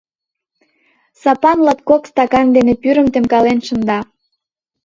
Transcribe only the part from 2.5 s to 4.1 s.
дене пӱрым темкален шында.